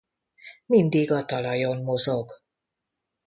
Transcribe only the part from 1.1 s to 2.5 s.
a talajon mozog.